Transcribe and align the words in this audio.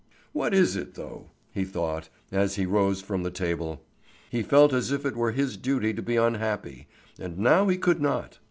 "What 0.33 0.55
is 0.55 0.75
it, 0.75 0.95
though?" 0.95 1.29
he 1.51 1.63
thought, 1.63 2.09
as 2.31 2.55
he 2.55 2.65
rose 2.65 3.01
from 3.03 3.21
the 3.21 3.29
table. 3.29 3.83
He 4.31 4.41
felt 4.41 4.73
as 4.73 4.91
if 4.91 5.05
it 5.05 5.15
were 5.15 5.31
his 5.33 5.57
duty 5.57 5.93
to 5.93 6.01
be 6.01 6.15
unhappy, 6.15 6.87
and 7.19 7.37
now 7.37 7.67
he 7.67 7.77
could 7.77 8.01
not. 8.01 8.39